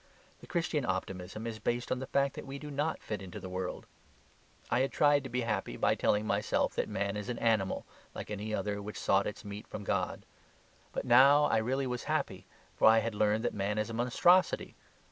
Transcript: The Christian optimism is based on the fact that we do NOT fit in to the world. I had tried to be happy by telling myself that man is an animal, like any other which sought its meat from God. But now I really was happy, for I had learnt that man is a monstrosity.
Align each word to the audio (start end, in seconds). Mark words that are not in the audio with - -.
The 0.39 0.47
Christian 0.47 0.83
optimism 0.83 1.45
is 1.45 1.59
based 1.59 1.91
on 1.91 1.99
the 1.99 2.07
fact 2.07 2.33
that 2.33 2.47
we 2.47 2.57
do 2.57 2.71
NOT 2.71 3.03
fit 3.03 3.21
in 3.21 3.29
to 3.29 3.39
the 3.39 3.47
world. 3.51 3.85
I 4.71 4.79
had 4.79 4.91
tried 4.91 5.23
to 5.23 5.29
be 5.29 5.41
happy 5.41 5.77
by 5.77 5.93
telling 5.93 6.25
myself 6.25 6.73
that 6.73 6.89
man 6.89 7.15
is 7.15 7.29
an 7.29 7.37
animal, 7.37 7.85
like 8.15 8.31
any 8.31 8.51
other 8.51 8.81
which 8.81 8.97
sought 8.99 9.27
its 9.27 9.45
meat 9.45 9.67
from 9.67 9.83
God. 9.83 10.25
But 10.91 11.05
now 11.05 11.43
I 11.43 11.57
really 11.59 11.85
was 11.85 12.05
happy, 12.05 12.47
for 12.75 12.87
I 12.87 12.97
had 12.97 13.13
learnt 13.13 13.43
that 13.43 13.53
man 13.53 13.77
is 13.77 13.91
a 13.91 13.93
monstrosity. 13.93 14.73